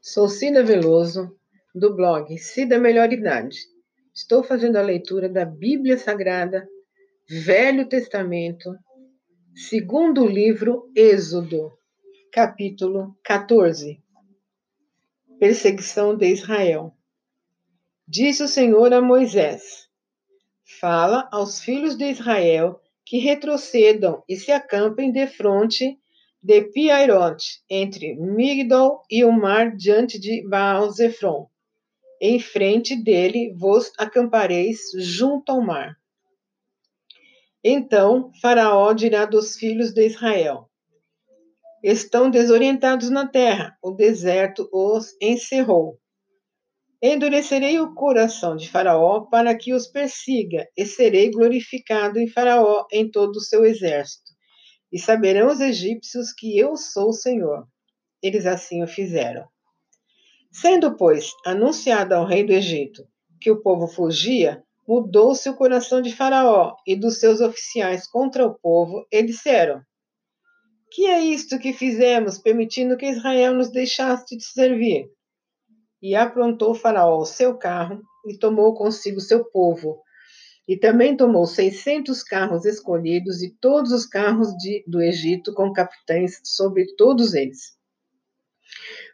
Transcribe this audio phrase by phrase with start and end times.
[0.00, 1.36] Sou Cida Veloso,
[1.74, 3.58] do blog Cida Melhor Idade.
[4.14, 6.68] Estou fazendo a leitura da Bíblia Sagrada,
[7.28, 8.76] Velho Testamento,
[9.56, 11.72] segundo livro Êxodo,
[12.32, 14.00] capítulo 14.
[15.40, 16.94] Perseguição de Israel.
[18.06, 19.88] Disse o Senhor a Moisés:
[20.80, 25.98] Fala aos filhos de Israel que retrocedam e se acampem defronte
[26.40, 31.48] de Piairot, entre Migdol e o mar diante de Baal-Zefron.
[32.20, 35.96] Em frente dele vos acampareis junto ao mar.
[37.62, 40.70] Então Faraó dirá dos filhos de Israel:
[41.82, 45.98] Estão desorientados na terra, o deserto os encerrou.
[47.02, 53.10] Endurecerei o coração de Faraó para que os persiga, e serei glorificado em Faraó em
[53.10, 54.27] todo o seu exército
[54.92, 57.66] e saberão os egípcios que eu sou o Senhor.
[58.22, 59.46] Eles assim o fizeram.
[60.50, 63.06] Sendo, pois, anunciado ao rei do Egito
[63.40, 68.54] que o povo fugia, mudou-se o coração de Faraó e dos seus oficiais contra o
[68.54, 69.82] povo, e disseram:
[70.90, 75.08] Que é isto que fizemos, permitindo que Israel nos deixasse de servir?
[76.00, 80.00] E aprontou Faraó o seu carro e tomou consigo seu povo,
[80.68, 86.40] e também tomou 600 carros escolhidos e todos os carros de, do Egito com capitães
[86.44, 87.78] sobre todos eles.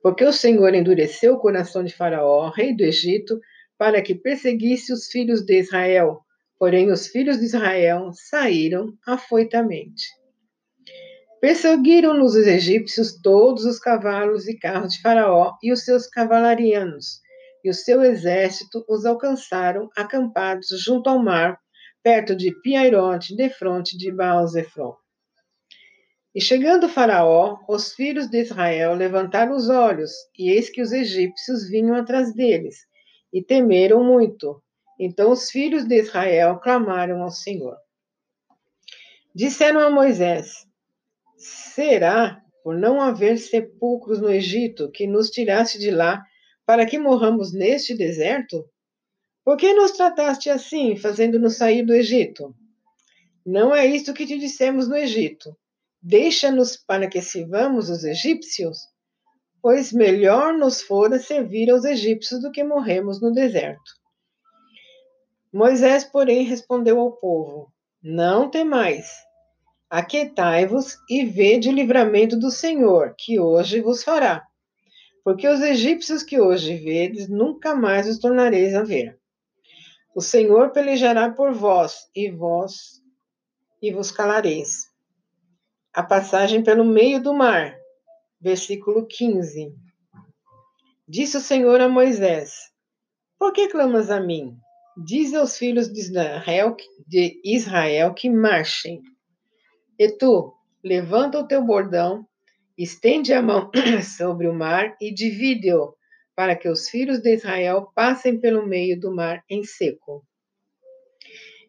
[0.00, 3.40] Porque o Senhor endureceu o coração de Faraó, rei do Egito,
[3.76, 6.20] para que perseguisse os filhos de Israel.
[6.56, 10.04] Porém, os filhos de Israel saíram afoitamente.
[11.40, 17.20] Perseguiram-nos os egípcios todos os cavalos e carros de Faraó e os seus cavalarianos
[17.64, 21.58] e o seu exército os alcançaram acampados junto ao mar,
[22.02, 24.94] perto de Piairote, defronte de Baal-Zefron.
[26.34, 31.68] E chegando Faraó, os filhos de Israel levantaram os olhos, e eis que os egípcios
[31.68, 32.76] vinham atrás deles,
[33.32, 34.62] e temeram muito.
[34.98, 37.76] Então os filhos de Israel clamaram ao Senhor.
[39.34, 40.66] Disseram a Moisés:
[41.36, 46.22] Será por não haver sepulcros no Egito que nos tiraste de lá
[46.70, 48.64] para que morramos neste deserto?
[49.44, 52.54] Por que nos trataste assim, fazendo-nos sair do Egito?
[53.44, 55.58] Não é isto que te dissemos no Egito.
[56.00, 58.78] Deixa-nos para que sirvamos os egípcios?
[59.60, 63.90] Pois melhor nos fora servir aos egípcios do que morremos no deserto.
[65.52, 69.10] Moisés, porém, respondeu ao povo: Não temais.
[69.90, 74.46] Aquietai-vos e vede o livramento do Senhor, que hoje vos fará
[75.24, 79.18] porque os egípcios que hoje vedes, nunca mais os tornareis a ver.
[80.14, 83.00] O Senhor pelejará por vós, e vós
[83.80, 84.90] e vos calareis.
[85.92, 87.76] A passagem pelo meio do mar,
[88.40, 89.74] versículo 15.
[91.08, 92.54] Disse o Senhor a Moisés:
[93.38, 94.56] Por que clamas a mim?
[95.04, 96.76] Diz aos filhos de Israel,
[97.06, 99.00] de Israel que marchem.
[99.98, 102.26] E tu, levanta o teu bordão
[102.82, 103.70] Estende a mão
[104.16, 105.94] sobre o mar e divide-o,
[106.34, 110.24] para que os filhos de Israel passem pelo meio do mar em seco.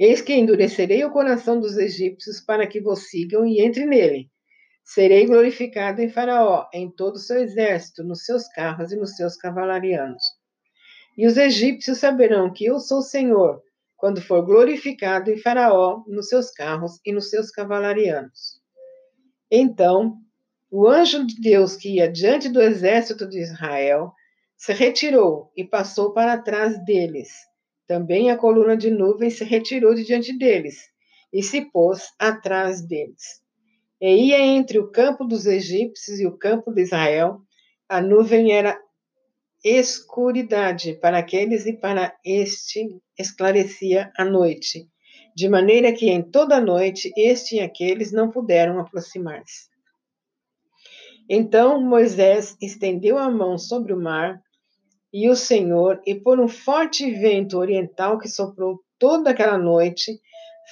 [0.00, 4.28] Eis que endurecerei o coração dos egípcios para que vos sigam e entre nele.
[4.82, 9.36] Serei glorificado em Faraó, em todo o seu exército, nos seus carros e nos seus
[9.36, 10.24] cavalarianos.
[11.16, 13.62] E os egípcios saberão que eu sou o Senhor,
[13.96, 18.60] quando for glorificado em Faraó, nos seus carros e nos seus cavalarianos.
[19.48, 20.25] Então
[20.70, 24.12] o anjo de Deus que ia diante do exército de Israel
[24.56, 27.28] se retirou e passou para trás deles.
[27.86, 30.76] Também a coluna de nuvem se retirou de diante deles
[31.32, 33.40] e se pôs atrás deles.
[34.00, 37.40] E ia entre o campo dos egípcios e o campo de Israel.
[37.88, 38.78] A nuvem era
[39.62, 42.86] escuridade para aqueles e para este
[43.18, 44.88] esclarecia a noite,
[45.34, 49.75] de maneira que em toda a noite este e aqueles não puderam aproximar-se.
[51.28, 54.40] Então Moisés estendeu a mão sobre o mar,
[55.12, 60.20] e o Senhor, e por um forte vento oriental que soprou toda aquela noite,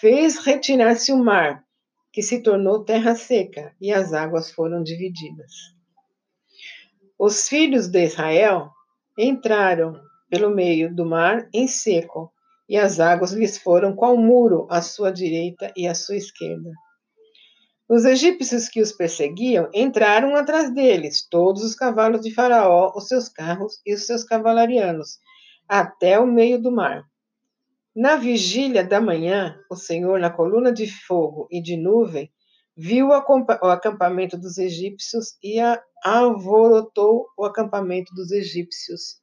[0.00, 1.62] fez retirar-se o mar,
[2.12, 5.52] que se tornou terra seca, e as águas foram divididas.
[7.18, 8.70] Os filhos de Israel
[9.18, 12.32] entraram pelo meio do mar em seco,
[12.68, 16.70] e as águas lhes foram qual muro à sua direita e à sua esquerda.
[17.92, 23.28] Os egípcios que os perseguiam entraram atrás deles, todos os cavalos de Faraó, os seus
[23.28, 25.18] carros e os seus cavalarianos,
[25.68, 27.02] até o meio do mar.
[27.92, 32.30] Na vigília da manhã, o Senhor, na coluna de fogo e de nuvem,
[32.76, 35.56] viu o acampamento dos egípcios e
[36.04, 39.16] alvorotou o acampamento dos egípcios.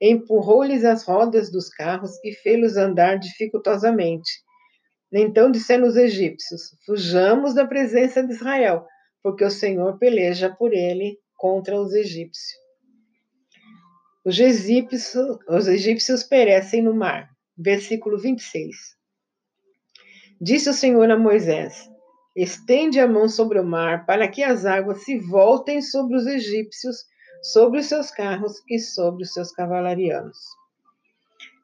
[0.00, 4.30] Empurrou-lhes as rodas dos carros e fê-los andar dificultosamente.
[5.12, 8.86] Então disseram os egípcios: Fujamos da presença de Israel,
[9.22, 12.60] porque o Senhor peleja por ele contra os egípcios.
[14.24, 17.30] Os egípcios, os egípcios perecem no mar.
[17.56, 18.76] Versículo 26.
[20.40, 21.90] Disse o Senhor a Moisés:
[22.36, 27.04] Estende a mão sobre o mar, para que as águas se voltem sobre os egípcios,
[27.42, 30.38] sobre os seus carros e sobre os seus cavalarianos.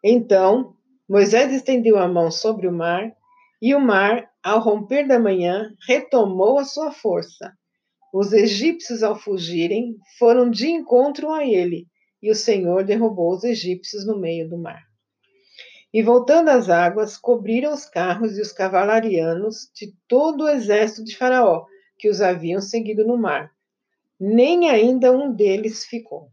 [0.02, 0.75] Então
[1.08, 3.12] Moisés estendeu a mão sobre o mar,
[3.61, 7.53] e o mar, ao romper da manhã, retomou a sua força.
[8.12, 11.87] Os egípcios, ao fugirem, foram de encontro a ele,
[12.23, 14.82] e o Senhor derrubou os egípcios no meio do mar.
[15.93, 21.17] E voltando às águas, cobriram os carros e os cavalarianos de todo o exército de
[21.17, 21.64] Faraó,
[21.99, 23.50] que os haviam seguido no mar.
[24.19, 26.29] Nem ainda um deles ficou.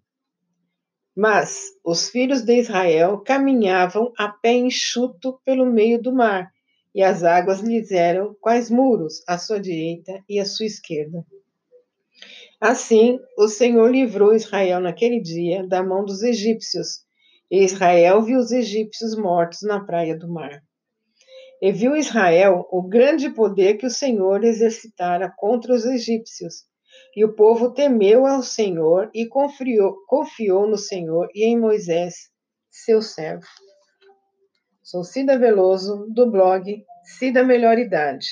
[1.16, 6.52] Mas os filhos de Israel caminhavam a pé enxuto pelo meio do mar,
[6.94, 11.25] e as águas lhes eram quais muros à sua direita e à sua esquerda.
[12.60, 17.04] Assim, o Senhor livrou Israel naquele dia da mão dos egípcios,
[17.51, 20.63] e Israel viu os egípcios mortos na praia do mar.
[21.62, 26.66] E viu Israel o grande poder que o Senhor exercitara contra os egípcios.
[27.16, 32.30] E o povo temeu ao Senhor e confiou, confiou no Senhor e em Moisés,
[32.69, 33.46] seu servo.
[34.83, 38.27] Sou Cida Veloso, do blog Cida Melhor Idade.